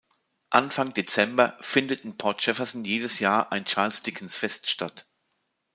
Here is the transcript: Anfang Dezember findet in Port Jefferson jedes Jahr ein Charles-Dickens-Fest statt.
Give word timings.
Anfang 0.49 0.95
Dezember 0.95 1.59
findet 1.61 2.05
in 2.05 2.17
Port 2.17 2.43
Jefferson 2.43 2.83
jedes 2.83 3.19
Jahr 3.19 3.51
ein 3.51 3.65
Charles-Dickens-Fest 3.65 4.67
statt. 4.67 5.05